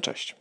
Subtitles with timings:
[0.00, 0.36] Cześć.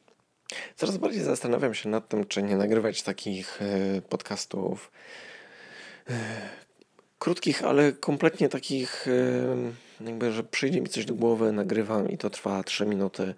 [0.76, 4.92] Coraz bardziej zastanawiam się nad tym, czy nie nagrywać takich e, podcastów
[6.10, 6.14] e,
[7.20, 12.30] krótkich, ale kompletnie takich, e, jakby, że przyjdzie mi coś do głowy, nagrywam i to
[12.30, 13.34] trwa 3 minuty,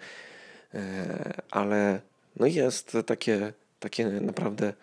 [1.52, 2.02] ale
[2.36, 4.74] no jest takie, takie naprawdę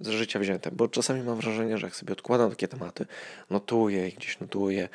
[0.00, 3.06] z życia wzięte, bo czasami mam wrażenie, że jak sobie odkładam takie tematy,
[3.50, 4.88] notuję i gdzieś notuję,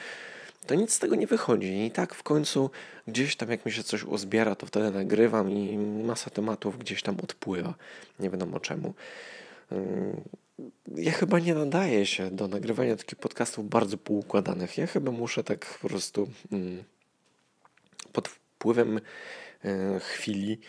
[0.68, 1.86] to nic z tego nie wychodzi.
[1.86, 2.70] I tak w końcu
[3.08, 7.16] gdzieś tam, jak mi się coś uzbiera, to wtedy nagrywam i masa tematów gdzieś tam
[7.24, 7.74] odpływa.
[8.20, 8.94] Nie wiadomo czemu.
[10.96, 14.78] Ja chyba nie nadaję się do nagrywania takich podcastów bardzo poukładanych.
[14.78, 16.30] Ja chyba muszę tak po prostu
[18.12, 19.02] pod wpływem
[19.66, 20.60] e, chwili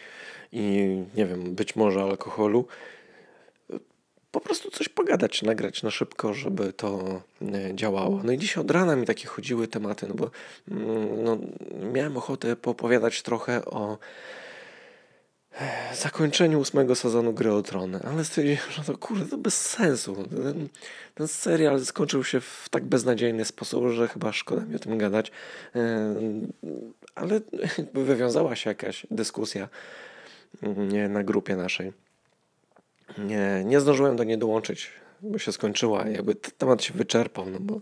[0.53, 2.67] i nie wiem, być może alkoholu
[4.37, 8.21] po prostu coś pogadać, nagrać na szybko, żeby to e, działało.
[8.25, 10.31] No i dzisiaj od rana mi takie chodziły tematy, no bo
[10.71, 11.39] mm, no,
[11.93, 13.99] miałem ochotę poopowiadać trochę o
[15.61, 20.15] e, zakończeniu ósmego sezonu Gry o Trony, ale stwierdziłem, że to kurde, to bez sensu.
[20.15, 20.69] Ten,
[21.15, 25.31] ten serial skończył się w tak beznadziejny sposób, że chyba szkoda mi o tym gadać,
[25.75, 26.15] e,
[27.15, 27.41] ale
[27.95, 29.69] wywiązała się jakaś dyskusja
[30.63, 32.06] mm, na grupie naszej
[33.19, 34.91] nie, nie zdążyłem do niej dołączyć,
[35.23, 36.09] bo się skończyła.
[36.09, 37.81] Jakby temat się wyczerpał, no bo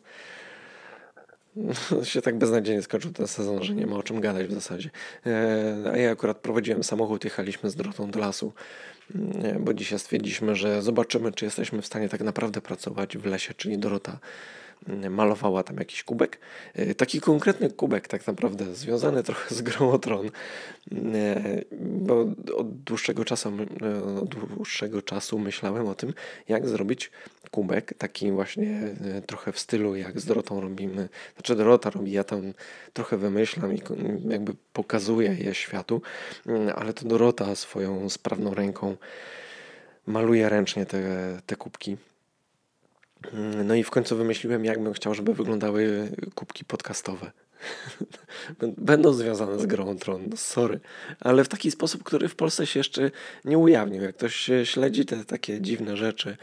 [2.04, 4.90] się tak beznadziejnie skończył ten sezon, że nie ma o czym gadać w zasadzie.
[5.26, 8.52] E, a ja akurat prowadziłem samochód, jechaliśmy z Dorotą do lasu,
[9.60, 13.78] bo dzisiaj stwierdziliśmy, że zobaczymy, czy jesteśmy w stanie tak naprawdę pracować w lesie, czyli
[13.78, 14.18] Dorota
[15.10, 16.38] malowała tam jakiś kubek.
[16.74, 20.30] E, taki konkretny kubek, tak naprawdę, związany trochę z grą o tron, e,
[21.72, 22.20] bo
[22.56, 26.14] od dłuższego czasu, e, od dłuższego czasu myślałem o tym,
[26.48, 27.10] jak zrobić
[27.50, 28.80] kubek, taki właśnie
[29.26, 31.08] trochę w stylu, jak z Dorotą robimy.
[31.34, 32.52] Znaczy Dorota robi, ja tam
[32.92, 33.82] trochę wymyślam i
[34.28, 36.02] jakby pokazuję je światu,
[36.74, 38.96] ale to Dorota swoją sprawną ręką
[40.06, 41.00] maluje ręcznie te,
[41.46, 41.96] te kubki.
[43.32, 47.32] Mm, no i w końcu wymyśliłem, jak bym chciał, żeby wyglądały kubki podcastowe.
[48.78, 50.80] Będą związane z grą Tron, no sorry.
[51.20, 53.10] Ale w taki sposób, który w Polsce się jeszcze
[53.44, 54.02] nie ujawnił.
[54.02, 56.36] Jak ktoś śledzi te takie dziwne rzeczy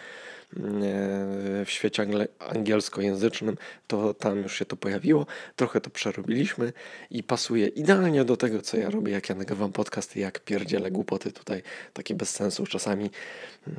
[0.57, 2.07] mm, e, w świecie
[2.39, 5.25] angielskojęzycznym, to tam już się to pojawiło.
[5.55, 6.73] Trochę to przerobiliśmy
[7.09, 11.31] i pasuje idealnie do tego, co ja robię, jak ja nagrywam podcasty, jak pierdzielę głupoty
[11.31, 11.63] tutaj,
[11.93, 13.09] takie bez sensu czasami.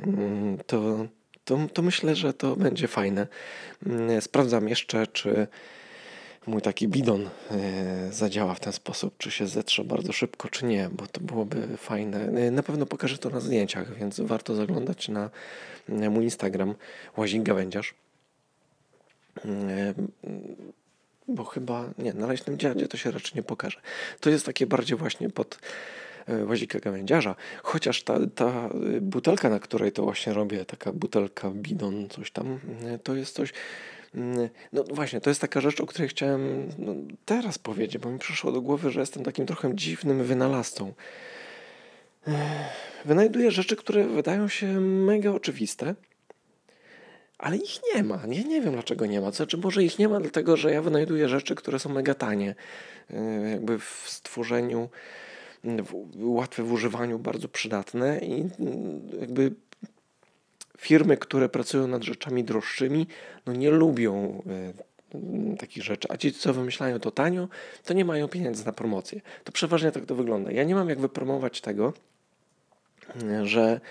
[0.05, 1.07] Mm, to
[1.45, 3.27] to, to myślę, że to będzie fajne.
[3.85, 5.47] Mm, sprawdzam jeszcze, czy
[6.47, 10.89] mój taki bidon e, zadziała w ten sposób, czy się zetrze bardzo szybko, czy nie,
[10.91, 12.19] bo to byłoby fajne.
[12.19, 15.29] E, na pewno pokażę to na zdjęciach, więc warto zaglądać na
[15.87, 16.75] mój Instagram
[17.17, 17.93] Łazik Gawędziarz.
[19.45, 19.93] E,
[21.27, 23.81] bo chyba, nie, na Leśnym Dziadzie to się raczej nie pokaże.
[24.19, 25.59] To jest takie bardziej właśnie pod
[26.47, 27.35] łazika gawędziarza.
[27.63, 28.69] Chociaż ta, ta
[29.01, 33.53] butelka, na której to właśnie robię, taka butelka bidon, coś tam, e, to jest coś.
[34.15, 36.95] Mm, no właśnie, to jest taka rzecz, o której chciałem no,
[37.25, 40.93] teraz powiedzieć, bo mi przyszło do głowy, że jestem takim trochę dziwnym wynalazcą.
[42.27, 42.31] E,
[43.05, 45.95] wynajduję rzeczy, które wydają się mega oczywiste,
[47.37, 48.19] ale ich nie ma.
[48.27, 49.31] Ja nie wiem, dlaczego nie ma.
[49.31, 52.55] Znaczy, może ich nie ma, dlatego że ja wynajduję rzeczy, które są mega tanie.
[53.51, 54.89] Jakby w stworzeniu
[56.15, 58.49] łatwe w używaniu, bardzo przydatne i
[59.19, 59.51] jakby
[60.77, 63.07] firmy, które pracują nad rzeczami droższymi,
[63.45, 67.47] no nie lubią e, takich rzeczy, a ci, co wymyślają to tanio,
[67.85, 69.21] to nie mają pieniędzy na promocję.
[69.43, 70.51] To przeważnie tak to wygląda.
[70.51, 71.93] Ja nie mam jak wypromować tego,
[73.43, 73.81] że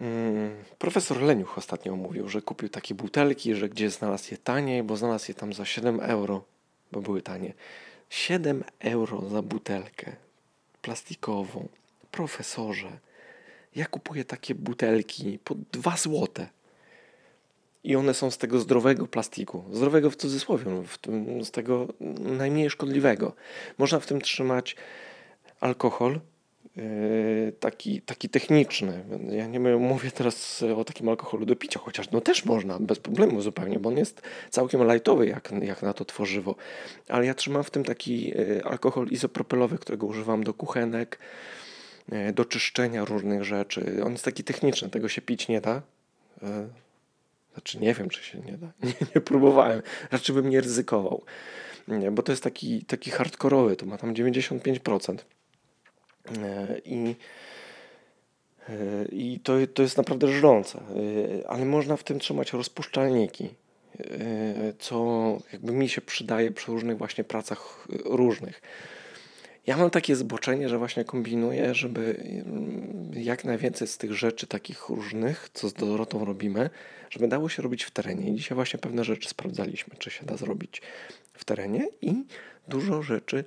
[0.00, 4.96] mm, profesor Leniuch ostatnio mówił, że kupił takie butelki, że gdzie znalazł je taniej, bo
[4.96, 6.44] znalazł je tam za 7 euro,
[6.92, 7.52] bo były tanie.
[8.12, 10.12] 7 euro za butelkę
[10.82, 11.68] plastikową.
[12.10, 12.98] Profesorze,
[13.76, 16.48] ja kupuję takie butelki po 2 złote.
[17.84, 19.64] I one są z tego zdrowego plastiku.
[19.72, 21.88] Zdrowego w cudzysłowie, w tym, z tego
[22.20, 23.32] najmniej szkodliwego.
[23.78, 24.76] Można w tym trzymać
[25.60, 26.20] alkohol,
[27.60, 29.04] taki, taki techniczny.
[29.30, 33.40] Ja nie mówię teraz o takim alkoholu do picia, chociaż no też można, bez problemu
[33.40, 36.54] zupełnie, bo on jest całkiem lightowy jak, jak na to tworzywo.
[37.08, 41.18] Ale ja trzymam w tym taki yy, alkohol izopropelowy, którego używam do kuchenek,
[42.12, 44.00] yy, do czyszczenia różnych rzeczy.
[44.04, 45.82] On jest taki techniczny, tego się pić nie da.
[47.52, 48.66] Znaczy nie wiem, czy się nie da.
[48.86, 49.82] Nie, nie próbowałem.
[50.10, 51.24] Raczej bym nie ryzykował.
[51.88, 55.16] Nie, bo to jest taki, taki hardkorowy, to ma tam 95%.
[56.28, 57.16] E, I,
[58.68, 63.48] e, i to, to jest naprawdę żrące, e, ale można w tym trzymać rozpuszczalniki,
[64.78, 68.62] co jakby mi się przydaje przy różnych właśnie pracach różnych.
[69.66, 72.16] ja mam takie zboczenie, że właśnie kombinuję, żeby
[72.46, 76.70] mm, jak najwięcej z tych rzeczy takich różnych, co z Dorotą robimy,
[77.10, 78.30] żeby dało się robić w terenie.
[78.30, 80.82] I dzisiaj właśnie pewne rzeczy sprawdzaliśmy, czy się da zrobić
[81.34, 82.24] w terenie i
[82.68, 83.44] dużo rzeczy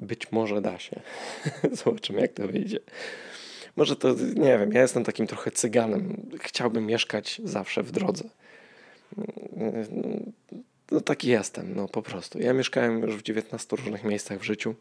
[0.00, 1.00] być może da się.
[1.84, 2.80] Zobaczymy, jak to wyjdzie.
[3.76, 6.30] Może to, nie wiem, ja jestem takim trochę cyganem.
[6.40, 8.24] Chciałbym mieszkać zawsze w drodze.
[10.90, 12.38] No taki jestem, no po prostu.
[12.38, 14.74] Ja mieszkałem już w 19 różnych miejscach w życiu.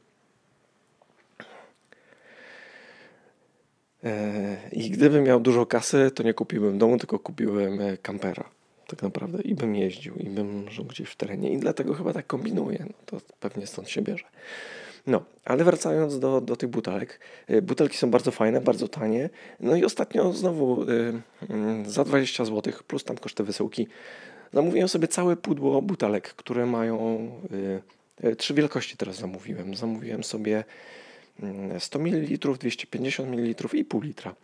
[4.04, 8.50] E, I gdybym miał dużo kasy, to nie kupiłbym domu, tylko kupiłbym e, kampera.
[8.88, 9.42] Tak naprawdę.
[9.42, 11.54] I bym jeździł, i bym żył gdzieś w terenie.
[11.54, 12.86] I dlatego chyba tak kombinuję.
[12.88, 14.25] No, to pewnie stąd się bierze.
[15.07, 17.19] No, ale wracając do, do tych butelek.
[17.48, 19.30] E, butelki są bardzo fajne, bardzo tanie.
[19.60, 21.22] No i ostatnio znowu y,
[21.86, 23.88] za 20 zł plus tam koszty wysyłki
[24.54, 27.31] zamówiłem sobie całe pudło butelek, które mają
[28.24, 29.75] y, y, trzy wielkości teraz zamówiłem.
[29.75, 30.63] Zamówiłem sobie
[31.80, 34.36] 100 ml, 250 ml i pół litra.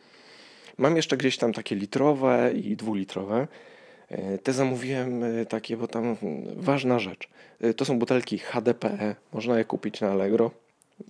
[0.77, 3.37] Mam jeszcze gdzieś tam takie litrowe i dwulitrowe.
[3.41, 3.47] E,
[4.43, 6.17] te zamówiłem e, takie, bo tam
[6.55, 7.29] ważna rzecz.
[7.61, 9.15] E, to są butelki HDPE.
[9.33, 10.51] Można je kupić na Allegro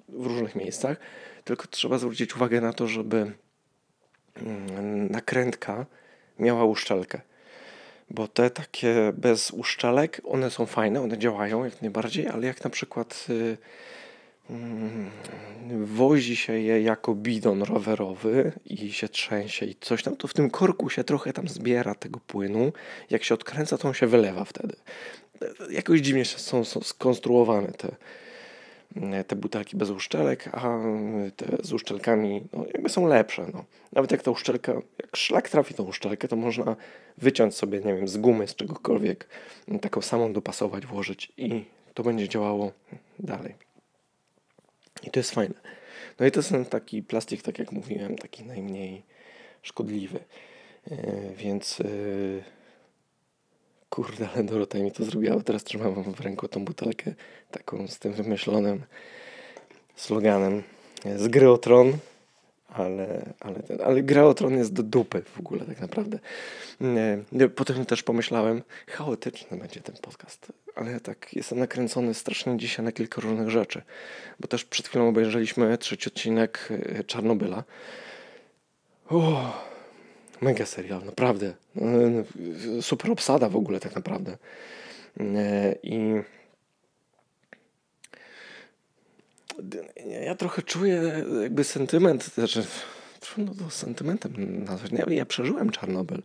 [0.10, 0.98] w różnych miejscach.
[1.44, 3.32] Tylko trzeba zwrócić uwagę na to, żeby
[4.42, 5.86] mm, nakrętka
[6.40, 7.22] miała uszczelkę.
[8.10, 12.70] Bo te takie bez uszczelek, one są fajne, one działają jak najbardziej, ale jak na
[12.70, 13.58] przykład y,
[15.84, 20.50] wozi się je jako bidon rowerowy i się trzęsie i coś tam, to w tym
[20.50, 22.74] korku się trochę tam zbiera tego płynu.
[23.10, 24.76] Jak się odkręca, to on się wylewa wtedy.
[25.70, 27.96] Jakoś dziwnie są, są skonstruowane te,
[29.24, 30.80] te butelki bez uszczelek, a
[31.36, 33.48] te z uszczelkami no, jakby są lepsze.
[33.54, 33.66] No.
[33.94, 36.76] Nawet jak ta uszczelka, jak szlak trafi tą uszczelkę, to można
[37.18, 39.28] wyciąć sobie, nie wiem, z gumy, z czegokolwiek,
[39.82, 42.72] taką samą dopasować, włożyć i to będzie działało
[43.20, 43.65] dalej.
[45.06, 45.56] I to jest fajne.
[46.20, 49.04] No i to jest taki plastik, tak jak mówiłem, taki najmniej
[49.62, 50.20] szkodliwy.
[50.92, 50.98] E,
[51.38, 51.86] więc e,
[53.90, 55.40] kurde, ale Dorota mi to zrobiła.
[55.40, 57.14] Teraz trzymam w ręku tą butelkę
[57.52, 58.84] taką z tym wymyślonym
[59.96, 60.64] sloganem
[61.16, 61.98] z gry o tron
[62.78, 66.20] ale, ale, ten, ale Graotron jest do dupy w ogóle tak naprawdę.
[67.32, 72.92] Nie, potem też pomyślałem, chaotyczny będzie ten podcast, ale tak jestem nakręcony strasznie dzisiaj na
[72.92, 73.82] kilka różnych rzeczy,
[74.40, 77.64] bo też przed chwilą obejrzeliśmy trzeci odcinek e, Czarnobyla.
[79.10, 79.54] O,
[80.42, 81.54] mega serial, naprawdę.
[81.78, 84.38] E, super obsada w ogóle tak naprawdę.
[85.20, 86.22] E, I
[90.22, 92.66] ja trochę czuję jakby sentyment, znaczy
[93.20, 94.92] trudno to sentymentem nazwać.
[94.92, 96.22] Ja, ja przeżyłem Czarnobyl.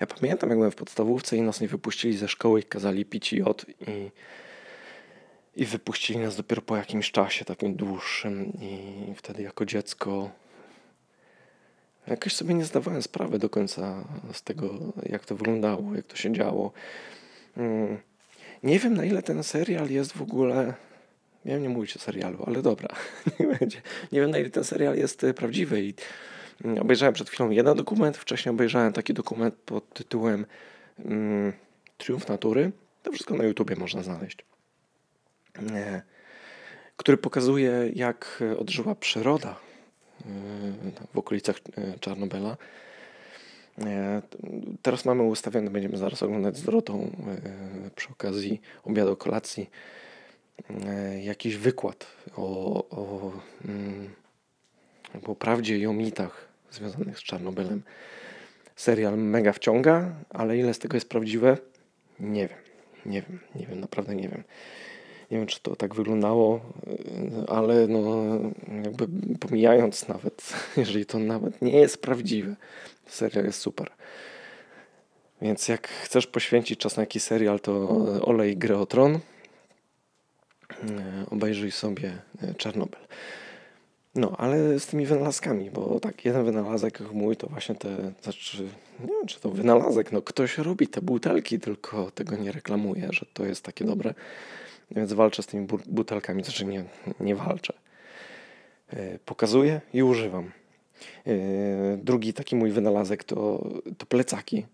[0.00, 3.32] Ja pamiętam, jak byłem w podstawówce i nas nie wypuścili ze szkoły i kazali pić
[3.32, 4.10] jod i,
[5.56, 10.30] i wypuścili nas dopiero po jakimś czasie, takim dłuższym i wtedy jako dziecko
[12.06, 16.32] jakoś sobie nie zdawałem sprawy do końca z tego, jak to wyglądało, jak to się
[16.32, 16.72] działo.
[17.56, 17.98] Mm.
[18.62, 20.74] Nie wiem, na ile ten serial jest w ogóle
[21.44, 22.88] Miałem nie mówić o serialu, ale dobra,
[23.40, 23.82] nie będzie.
[24.12, 25.94] Nie wiem na ile ten serial jest e, prawdziwy i
[26.64, 30.46] mm, obejrzałem przed chwilą jeden dokument, wcześniej obejrzałem taki dokument pod tytułem
[31.04, 31.52] mm,
[31.98, 32.72] Triumf Natury.
[33.02, 34.38] To wszystko na YouTubie można znaleźć.
[35.62, 36.02] Nie.
[36.96, 40.24] Który pokazuje, jak odżyła przyroda e,
[41.14, 42.56] w okolicach e, Czarnobyla.
[44.82, 47.10] Teraz mamy ustawione, będziemy zaraz oglądać z Dorotą
[47.96, 49.99] przy okazji obiadu, kolacji E,
[51.22, 53.32] jakiś wykład o, o,
[53.64, 54.10] mm,
[55.26, 57.82] o prawdzie i o mitach związanych z Czarnobylem.
[58.76, 61.58] Serial mega wciąga, ale ile z tego jest prawdziwe?
[62.20, 62.58] Nie wiem.
[63.06, 64.42] Nie wiem, nie wiem, naprawdę nie wiem.
[65.30, 66.60] Nie wiem, czy to tak wyglądało,
[67.46, 68.26] e, ale no,
[68.84, 69.06] jakby
[69.40, 72.56] pomijając nawet, jeżeli to nawet nie jest prawdziwe,
[73.06, 73.90] serial jest super.
[75.42, 77.88] Więc jak chcesz poświęcić czas na jakiś serial, to
[78.24, 79.39] olej grę o tron E,
[81.30, 83.00] obejrzyj sobie e, Czarnobyl.
[84.14, 88.62] No, ale z tymi wynalazkami, bo tak, jeden wynalazek mój to właśnie te, znaczy,
[89.00, 93.26] nie wiem czy to wynalazek, no ktoś robi te butelki, tylko tego nie reklamuje, że
[93.32, 94.14] to jest takie dobre,
[94.90, 96.84] więc walczę z tymi butelkami, znaczy nie,
[97.20, 97.72] nie walczę.
[98.88, 100.50] E, pokazuję i używam.
[101.96, 103.68] Drugi taki mój wynalazek to,
[103.98, 104.66] to plecaki.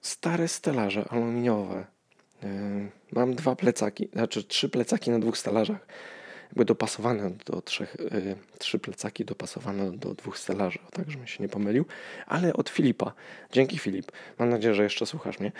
[0.00, 1.86] Stare stelaże aluminiowe,
[3.12, 5.86] Mam dwa plecaki, znaczy trzy plecaki na dwóch stelażach.
[6.48, 11.48] jakby dopasowane do trzech, y, trzy plecaki dopasowane do dwóch stelaży, tak żebym się nie
[11.48, 11.84] pomylił,
[12.26, 13.12] ale od Filipa,
[13.52, 15.52] dzięki Filip, mam nadzieję, że jeszcze słuchasz mnie,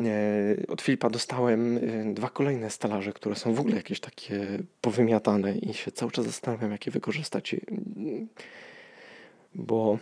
[0.00, 1.80] y, od Filipa dostałem
[2.14, 4.46] dwa kolejne stelaże, które są w ogóle jakieś takie
[4.80, 7.56] powymiatane i się cały czas zastanawiam, jakie wykorzystać,
[9.54, 9.98] bo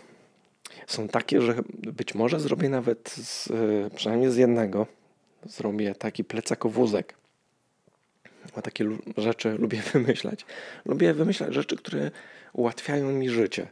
[0.86, 3.48] są takie, że być może zrobię nawet z,
[3.94, 4.86] przynajmniej z jednego,
[5.46, 7.14] zrobię taki plecakowózek
[8.54, 10.44] a takie rzeczy lubię wymyślać.
[10.84, 12.10] Lubię wymyślać rzeczy, które
[12.52, 13.66] ułatwiają mi życie.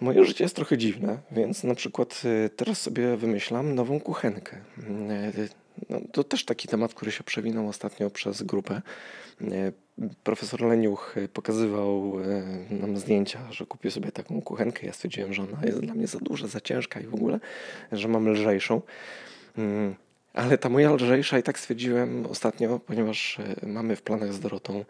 [0.00, 4.56] Moje życie jest trochę dziwne, więc na przykład y, teraz sobie wymyślam nową kuchenkę.
[5.36, 5.48] Y,
[5.90, 8.82] no, to też taki temat, który się przewinął ostatnio przez grupę.
[9.42, 9.72] Y,
[10.24, 12.12] profesor Leniuch pokazywał
[12.70, 14.86] nam zdjęcia, że kupił sobie taką kuchenkę.
[14.86, 17.40] Ja stwierdziłem, że ona jest dla mnie za duża, za ciężka i w ogóle,
[17.92, 18.82] że mam lżejszą.
[20.38, 24.84] Ale ta moja lżejsza i tak stwierdziłem ostatnio, ponieważ e, mamy w planach z Dorotą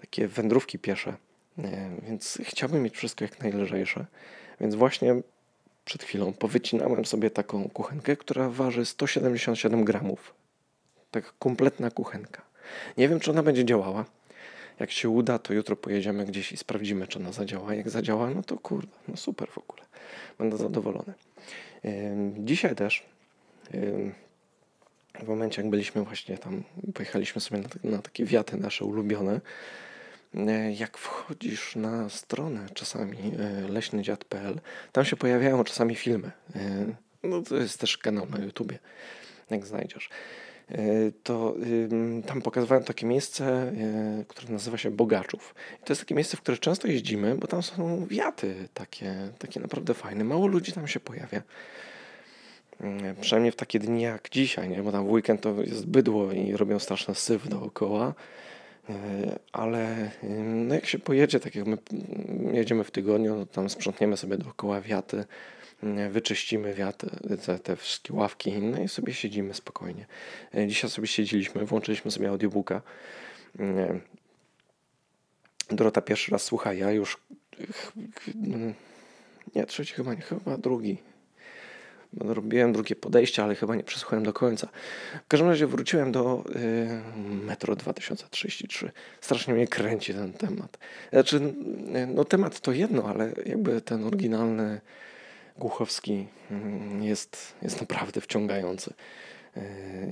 [0.00, 1.16] takie wędrówki piesze,
[1.58, 4.06] e, więc chciałbym mieć wszystko jak najlżejsze.
[4.60, 5.14] Więc właśnie
[5.84, 10.34] przed chwilą powycinałem sobie taką kuchenkę, która waży 177 gramów.
[11.10, 12.42] Tak kompletna kuchenka.
[12.96, 14.04] Nie wiem, czy ona będzie działała.
[14.80, 17.74] Jak się uda, to jutro pojedziemy gdzieś i sprawdzimy, czy ona zadziała.
[17.74, 19.82] Jak zadziała, no to kurde, no super w ogóle.
[20.38, 21.14] Będę zadowolony.
[22.38, 23.06] Dzisiaj też
[25.22, 26.62] w momencie, jak byliśmy właśnie tam,
[26.94, 29.40] pojechaliśmy sobie na, na takie wiaty nasze ulubione,
[30.34, 34.60] e, jak wchodzisz na stronę czasami e, leśnydziad.pl,
[34.92, 36.30] tam się pojawiają czasami filmy.
[36.54, 36.86] E,
[37.22, 38.78] no to jest też kanał na YouTubie,
[39.50, 40.08] jak znajdziesz.
[41.22, 41.54] To
[42.26, 43.72] tam pokazywałem takie miejsce,
[44.28, 45.54] które nazywa się Bogaczów.
[45.82, 49.60] I to jest takie miejsce, w które często jeździmy, bo tam są wiaty takie, takie
[49.60, 50.24] naprawdę fajne.
[50.24, 51.42] Mało ludzi tam się pojawia.
[52.80, 54.82] Mm, przynajmniej w takie dni jak dzisiaj, nie?
[54.82, 58.14] bo tam w weekend to jest bydło i robią straszny syf dookoła.
[58.90, 60.10] E, ale
[60.44, 61.78] no jak się pojedzie, tak jak my
[62.52, 65.24] jedziemy w tygodniu, to tam sprzątniemy sobie dookoła wiaty,
[65.82, 67.10] mm, wyczyścimy wiaty,
[67.46, 70.06] te, te wszystkie ławki inne i sobie siedzimy spokojnie.
[70.54, 72.82] E, dzisiaj sobie siedzieliśmy, włączyliśmy sobie audiobooka.
[73.58, 74.00] Mm,
[75.70, 77.18] Dorota pierwszy raz słucha, ja już
[79.54, 80.98] nie, trzeci chyba nie, chyba drugi
[82.16, 84.68] robiłem drugie podejście, ale chyba nie przesłuchałem do końca.
[85.24, 86.88] W każdym razie wróciłem do y,
[87.46, 88.90] Metro 2033.
[89.20, 90.78] Strasznie mnie kręci ten temat.
[91.12, 91.40] Znaczy,
[92.06, 94.80] no temat to jedno, ale jakby ten oryginalny
[95.58, 98.94] Głuchowski mm, jest, jest naprawdę wciągający.
[99.56, 99.60] Y,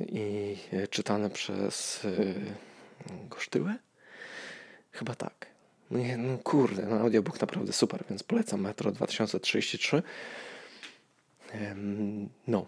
[0.08, 0.56] I
[0.90, 2.34] czytany przez y,
[3.30, 3.74] Gosztyłę?
[4.92, 5.46] Chyba tak.
[5.90, 10.02] No, nie, no kurde, no audiobook naprawdę super, więc polecam Metro 2033.
[12.46, 12.66] No.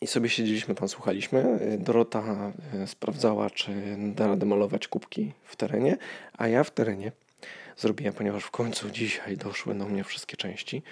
[0.00, 1.58] I sobie siedzieliśmy tam, słuchaliśmy.
[1.78, 5.96] Dorota e, sprawdzała, czy da radę malować kubki w terenie,
[6.38, 7.12] a ja w terenie
[7.76, 10.82] zrobiłem, ponieważ w końcu dzisiaj doszły do mnie wszystkie części,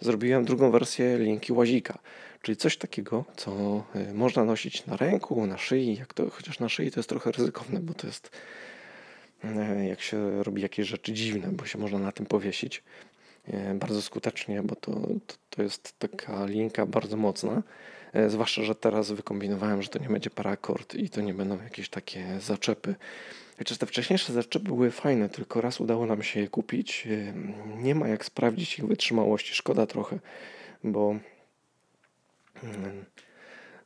[0.00, 1.98] zrobiłem drugą wersję linki łazika,
[2.42, 6.68] czyli coś takiego, co e, można nosić na ręku, na szyi, jak to, chociaż na
[6.68, 8.30] szyi to jest trochę ryzykowne, bo to jest
[9.44, 12.82] e, jak się robi jakieś rzeczy dziwne, bo się można na tym powiesić.
[13.46, 14.92] E, bardzo skutecznie, bo to,
[15.26, 17.62] to, to, jest taka linka bardzo mocna.
[18.12, 21.88] E, zwłaszcza, że teraz wykombinowałem, że to nie będzie parakord i to nie będą jakieś
[21.88, 22.94] takie zaczepy.
[23.58, 27.06] Chociaż te wcześniejsze zaczepy były fajne, tylko raz udało nam się je kupić.
[27.06, 27.32] E,
[27.76, 29.54] nie ma jak sprawdzić ich wytrzymałości.
[29.54, 30.18] Szkoda trochę,
[30.84, 31.16] bo
[32.62, 33.04] mm,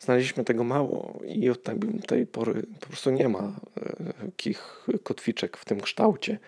[0.00, 1.62] znaleźliśmy tego mało i od
[2.06, 3.60] tej pory po prostu nie ma
[4.20, 6.38] takich kotwiczek w tym kształcie,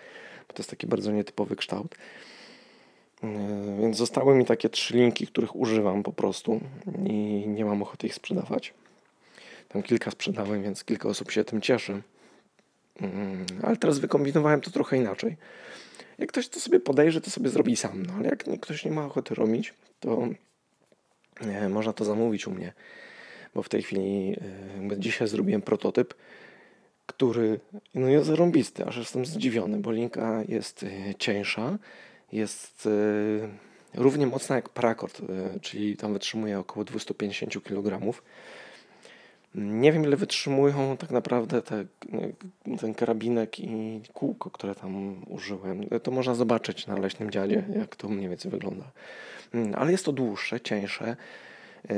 [0.48, 1.94] bo to jest taki bardzo nietypowy kształt.
[3.24, 6.60] E, więc zostały mi takie trzy linki, których używam po prostu
[7.06, 8.74] i nie mam ochoty ich sprzedawać.
[9.68, 12.02] Tam kilka sprzedałem, więc kilka osób się tym cieszy.
[13.00, 15.36] Mm, ale teraz wykombinowałem to trochę inaczej.
[16.18, 18.06] Jak ktoś to sobie podejrzy, to sobie zrobi sam.
[18.06, 20.28] No, ale jak ktoś nie ma ochoty robić, to
[21.46, 22.72] nie, można to zamówić u mnie.
[23.54, 24.36] Bo w tej chwili
[24.90, 26.14] e, dzisiaj zrobiłem prototyp,
[27.06, 27.60] który
[27.94, 31.78] no jest zarąbisty, aż jestem zdziwiony, bo linka jest e, cieńsza,
[32.32, 33.48] jest y,
[33.94, 38.14] równie mocna jak parakord, y, czyli tam wytrzymuje około 250 kg.
[39.54, 45.88] Nie wiem ile wytrzymują tak naprawdę te, y, ten karabinek i kółko, które tam użyłem.
[46.02, 48.90] To można zobaczyć na leśnym dziadzie, jak to mniej więcej wygląda.
[49.54, 51.16] Mm, ale jest to dłuższe, cieńsze.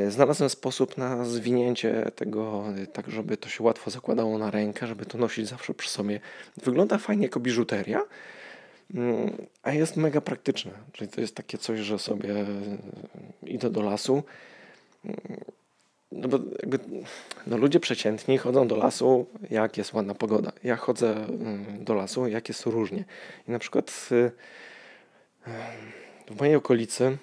[0.08, 5.18] Znalazłem sposób na zwinięcie tego, tak żeby to się łatwo zakładało na rękę, żeby to
[5.18, 6.20] nosić zawsze przy sobie.
[6.56, 8.02] Wygląda fajnie jako biżuteria,
[9.62, 10.70] a jest mega praktyczne.
[10.92, 12.34] Czyli to jest takie coś, że sobie
[13.46, 14.22] idę do lasu,
[15.04, 15.16] mm,
[16.12, 16.38] no bo
[17.46, 20.52] no ludzie przeciętni chodzą do lasu, jak jest ładna pogoda.
[20.64, 23.04] Ja chodzę mm, do lasu, jak jest różnie.
[23.48, 24.30] I na przykład y,
[26.30, 27.18] w mojej okolicy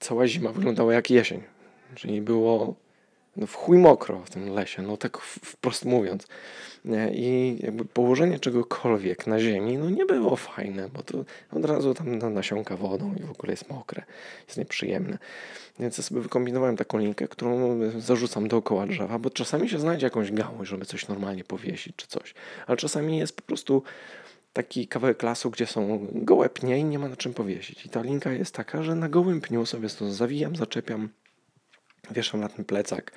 [0.00, 1.42] cała zima wyglądała jak jesień.
[1.94, 2.74] Czyli było
[3.36, 6.26] no, w chuj mokro w tym lesie, no tak wprost mówiąc.
[7.12, 12.34] I jakby położenie czegokolwiek na ziemi, no nie było fajne, bo to od razu tam
[12.34, 14.02] nasiąka wodą i w ogóle jest mokre,
[14.46, 15.18] jest nieprzyjemne.
[15.80, 20.32] Więc ja sobie wykombinowałem taką linkę, którą zarzucam dookoła drzewa, bo czasami się znajdzie jakąś
[20.32, 22.34] gałąź, żeby coś normalnie powiesić czy coś,
[22.66, 23.82] ale czasami jest po prostu
[24.52, 27.86] taki kawałek lasu, gdzie są gołe pnie i nie ma na czym powiesić.
[27.86, 31.08] I ta linka jest taka, że na gołym pniu sobie to zawijam, zaczepiam,
[32.10, 33.12] wieszam na ten plecak,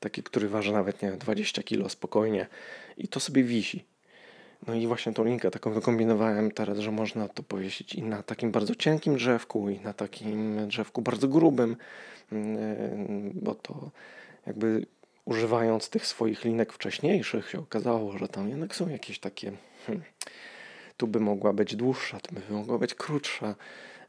[0.00, 2.46] taki, który waży nawet, nie wiem, 20 kilo spokojnie
[2.96, 3.84] i to sobie wisi.
[4.66, 8.50] No i właśnie tą linkę taką wykombinowałem teraz, że można to powiesić i na takim
[8.50, 11.76] bardzo cienkim drzewku, i na takim drzewku bardzo grubym,
[12.32, 13.90] mm, bo to
[14.46, 14.86] jakby
[15.24, 19.52] używając tych swoich linek wcześniejszych się okazało, że tam jednak są jakieś takie
[19.86, 20.04] hmm,
[20.96, 23.54] tu by mogła być dłuższa, tu by mogła być krótsza.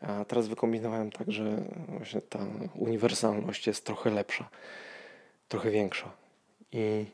[0.02, 2.40] A teraz wykombinowałem tak, że właśnie ta
[2.76, 4.50] uniwersalność jest trochę lepsza,
[5.48, 6.12] trochę większa.
[6.72, 7.06] I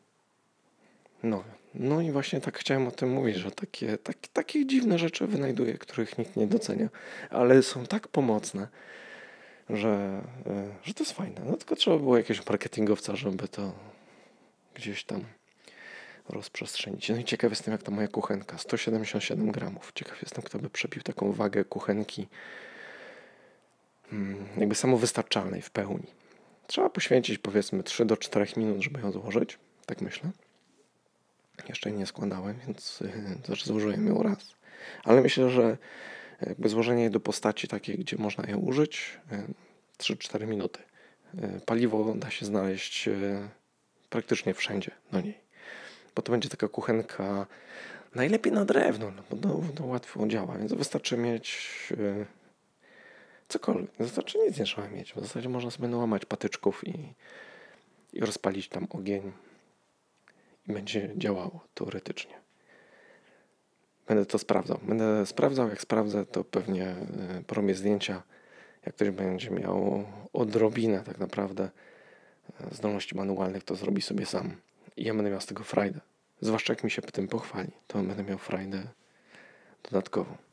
[1.23, 1.43] no,
[1.75, 5.73] no i właśnie tak chciałem o tym mówić, że takie, tak, takie dziwne rzeczy wynajduję,
[5.73, 6.89] których nikt nie docenia,
[7.29, 8.67] ale są tak pomocne,
[9.69, 11.41] że, e, że to jest fajne.
[11.45, 13.73] No tylko trzeba było jakiegoś marketingowca, żeby to
[14.75, 15.23] gdzieś tam
[16.29, 17.09] rozprzestrzenić.
[17.09, 18.57] No i ciekaw jestem, jak ta moja kuchenka.
[18.57, 19.91] 177 gramów.
[19.95, 22.27] Ciekaw jestem, kto by przebił taką wagę kuchenki
[24.57, 26.07] jakby samowystarczalnej w pełni.
[26.67, 29.59] Trzeba poświęcić powiedzmy 3 do 4 minut, żeby ją złożyć.
[29.85, 30.29] Tak myślę.
[31.69, 33.03] Jeszcze nie składałem, więc
[33.47, 34.55] też złożyłem ją raz.
[35.03, 35.77] Ale myślę, że
[36.47, 39.19] jakby złożenie jej do postaci takiej, gdzie można ją użyć
[39.97, 40.79] 3-4 minuty.
[41.37, 43.49] E, paliwo da się znaleźć e,
[44.09, 45.47] praktycznie wszędzie do niej
[46.17, 47.47] bo to będzie taka kuchenka
[48.15, 51.69] najlepiej na drewno, no bo to, to łatwo działa, więc wystarczy mieć
[53.47, 57.13] cokolwiek, wystarczy nic nie trzeba mieć, w zasadzie można sobie nałamać patyczków i,
[58.13, 59.31] i rozpalić tam ogień
[60.67, 62.33] i będzie działało teoretycznie.
[64.07, 64.79] Będę to sprawdzał.
[64.83, 66.95] Będę sprawdzał, jak sprawdzę, to pewnie
[67.39, 68.23] y, porobie zdjęcia.
[68.85, 71.69] Jak ktoś będzie miał odrobinę tak naprawdę
[72.71, 74.55] y, zdolności manualnych, to zrobi sobie sam.
[74.97, 75.99] I ja będę miał z tego frajdę.
[76.41, 78.83] Zwłaszcza jak mi się tym pochwali, to będę miał frajdę
[79.83, 80.46] dodatkową.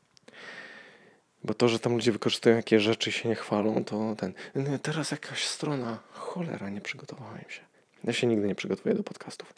[1.45, 4.33] Bo to, że tam ludzie wykorzystują jakieś rzeczy i się nie chwalą, to ten.
[4.55, 7.61] No, teraz jakaś strona, cholera, nie przygotowałem się.
[8.03, 9.53] Ja się nigdy nie przygotowuję do podcastów.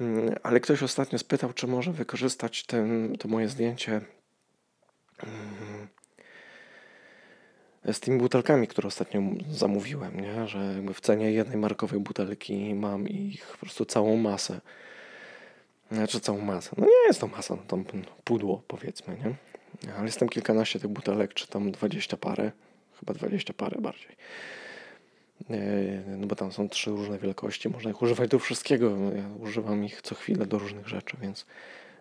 [0.00, 5.88] Mm, ale ktoś ostatnio spytał, czy może wykorzystać ten, to moje zdjęcie mm,
[7.92, 10.48] z tymi butelkami, które ostatnio zamówiłem, nie?
[10.48, 14.60] że w cenie jednej markowej butelki mam ich po prostu całą masę.
[15.92, 16.70] Znaczy całą masę.
[16.78, 17.78] No nie jest to masa, no to
[18.24, 19.34] pudło powiedzmy, nie?
[19.96, 22.52] Ale jest tam kilkanaście tych butelek, czy tam dwadzieścia parę,
[23.00, 24.16] chyba dwadzieścia parę bardziej.
[25.50, 25.56] E,
[26.06, 28.96] no bo tam są trzy różne wielkości, można ich używać do wszystkiego.
[29.16, 31.46] Ja używam ich co chwilę do różnych rzeczy, więc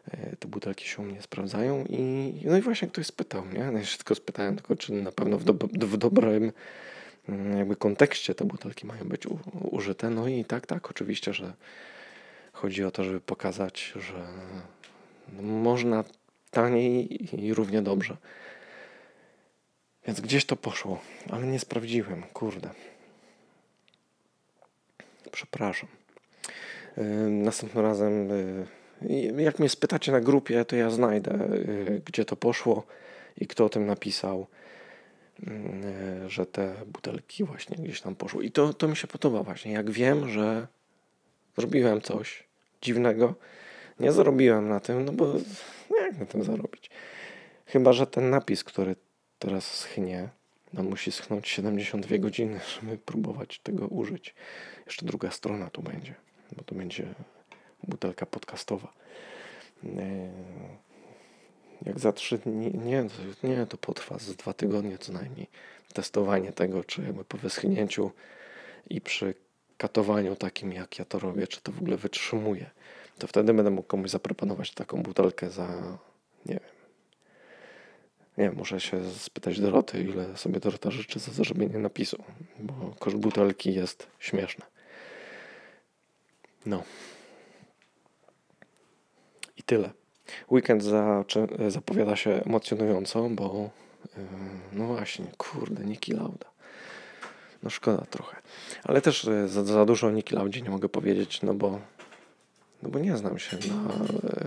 [0.08, 3.72] E, te butelki się u mnie sprawdzają i no i właśnie ktoś spytał, nie?
[3.72, 5.54] No ja się tylko spytałem, tylko czy na pewno w, do,
[5.88, 6.52] w dobrym
[7.30, 9.40] mm, jakby kontekście te butelki mają być u,
[9.72, 10.10] użyte.
[10.10, 11.54] No i tak, tak, oczywiście, że
[12.54, 14.28] chodzi o to, żeby pokazać, że
[15.34, 16.04] no można
[16.52, 18.18] taniej i równie dobrze.
[20.08, 22.70] Więc gdzieś to poszło, ale nie sprawdziłem, kurde.
[25.32, 25.90] Przepraszam.
[26.98, 28.82] E, następnym razem e,
[29.38, 32.86] jak mnie spytacie na grupie, to ja znajdę, y, gdzie to poszło
[33.38, 34.48] i kto o tym napisał,
[35.40, 38.46] y, że te butelki właśnie gdzieś tam poszły.
[38.46, 39.72] I to, to mi się podoba właśnie.
[39.72, 40.68] Jak wiem, że
[41.58, 42.44] zrobiłem coś
[42.82, 43.36] dziwnego,
[44.00, 45.34] nie zarobiłem na tym, no bo
[46.02, 46.90] jak na tym zarobić?
[47.66, 48.96] Chyba, że ten napis, który
[49.40, 50.30] teraz schnie,
[50.74, 54.36] no musi schnąć 72 godziny, żeby próbować tego użyć.
[54.86, 56.16] Jeszcze druga strona tu będzie,
[56.58, 57.06] bo to będzie
[57.84, 58.94] butelka podcastowa.
[59.86, 60.30] E,
[61.86, 63.06] jak za trzy dni, nie,
[63.44, 65.48] nie, to potrwa z dwa tygodnie co najmniej.
[65.94, 68.12] Testowanie tego, czy jakby po wyschnięciu
[68.90, 69.34] i przy
[69.78, 72.70] katowaniu takim, jak ja to robię, czy to w ogóle wytrzymuje.
[73.22, 75.68] To wtedy będę mógł komuś zaproponować taką butelkę za,
[76.46, 76.72] nie wiem,
[78.38, 82.24] nie wiem, muszę się spytać Doroty, ile sobie Dorota życzy za zrobienie napisu,
[82.60, 84.66] bo koszt butelki jest śmieszny.
[86.66, 86.84] No.
[89.58, 89.90] I tyle.
[90.52, 90.84] Weekend
[91.68, 93.70] zapowiada się emocjonująco, bo
[94.18, 94.24] yy,
[94.74, 96.52] no właśnie, kurde, Niki Lauda.
[97.64, 98.38] No szkoda trochę.
[98.84, 101.80] Ale też e, za, za dużo o Niki Laudzie nie mogę powiedzieć, no bo,
[102.84, 103.94] no bo nie znam się na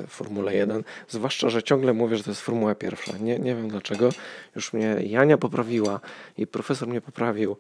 [0.03, 0.85] e, Formule 1.
[1.09, 3.19] Zwłaszcza, że ciągle mówię, że to jest Formuła pierwsza.
[3.19, 4.09] Nie, nie wiem dlaczego.
[4.57, 6.01] Już mnie Jania poprawiła
[6.39, 7.57] i profesor mnie poprawił.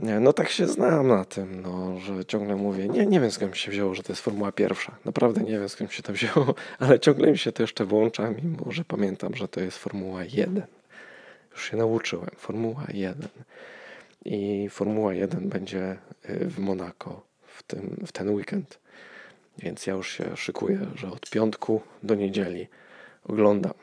[0.00, 3.56] Nie, no tak się znam na tym, no, że ciągle mówię, nie, nie wiem skąd
[3.56, 4.96] się wzięło, że to jest Formuła pierwsza.
[5.04, 8.72] Naprawdę nie wiem skąd się to wzięło, ale ciągle mi się to jeszcze włącza, mimo
[8.72, 10.62] że pamiętam, że to jest Formuła 1.
[11.52, 12.30] Już się nauczyłem.
[12.36, 13.28] Formuła 1.
[14.24, 15.96] I Formuła 1 będzie
[16.30, 18.78] y, w Monako w, tym, w ten weekend.
[19.58, 22.68] Więc ja już się szykuję, że od piątku do niedzieli
[23.24, 23.74] oglądam,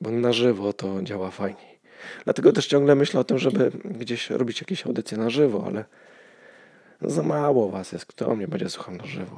[0.00, 1.78] bo na żywo to działa fajniej.
[2.24, 5.84] Dlatego też ciągle myślę o tym, żeby gdzieś robić jakieś audycje na żywo, ale
[7.02, 9.36] za mało was jest, kto mnie będzie słuchał na żywo.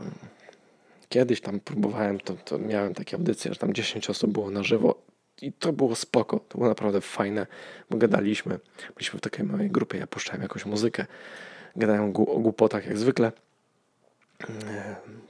[1.09, 5.03] Kiedyś tam próbowałem, to, to miałem takie audycje, że tam 10 osób było na żywo
[5.42, 7.46] i to było spoko, to było naprawdę fajne,
[7.90, 8.59] bo gadaliśmy.
[8.94, 11.07] Byliśmy w takiej małej grupie, ja puszczałem jakąś muzykę,
[11.76, 13.33] gadałem o głupotach jak zwykle.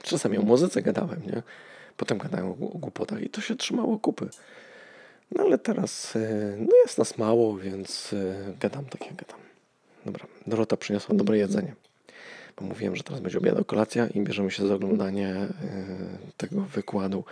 [0.03, 1.43] Czasami o muzyce gadałem, nie?
[1.97, 4.29] Potem gadałem o głupotach i to się trzymało kupy.
[5.33, 9.41] No ale teraz e, no jest nas mało, więc e, gadam tak jak gadam.
[10.07, 11.75] Dobra, Dorota przyniosła dobre jedzenie.
[12.57, 15.49] Bo mówiłem, że teraz będzie obiad, kolacja i bierzemy się za oglądanie e,
[16.37, 17.25] tego wykładu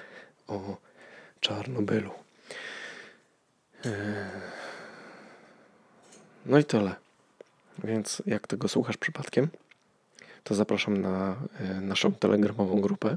[0.49, 0.77] o
[1.41, 2.11] Czarnobylu.
[6.47, 6.95] No i tyle.
[7.85, 9.49] Więc jak tego słuchasz przypadkiem,
[10.49, 11.37] to zapraszam na
[11.81, 13.17] naszą telegramową grupę.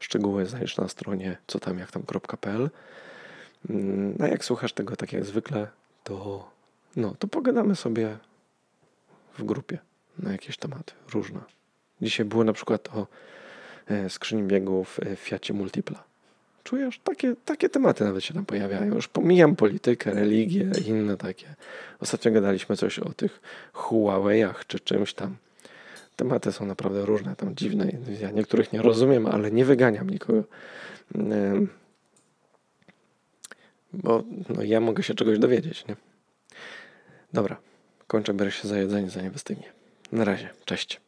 [0.00, 2.70] Szczegóły znajdziesz na stronie co tam jak tam.pl.
[3.70, 5.68] Mm, a jak słuchasz tego tak jak zwykle,
[6.04, 6.50] to,
[6.96, 8.16] no, to pogadamy sobie
[9.38, 9.78] w grupie
[10.18, 11.40] na jakieś tematy różne.
[12.02, 13.06] Dzisiaj było na przykład o
[13.86, 16.04] e, skrzyni biegów w Fiacie Multipla.
[16.64, 16.98] Czujesz?
[16.98, 18.94] Takie, takie tematy nawet się tam pojawiają.
[18.94, 21.54] Już pomijam politykę, religię i inne takie.
[22.00, 23.40] Ostatnio gadaliśmy coś o tych
[23.74, 25.36] Huawei'ach czy czymś tam.
[26.16, 27.92] Tematy są naprawdę różne, tam dziwne.
[28.20, 30.44] Ja niektórych nie rozumiem, ale nie wyganiam nikogo
[33.92, 35.96] bo no, ja mogę się czegoś dowiedzieć, nie?
[37.32, 37.56] Dobra,
[38.06, 39.72] kończę, biorę się za jedzenie, zanim wystygnie.
[40.12, 41.00] Na razie, cześć.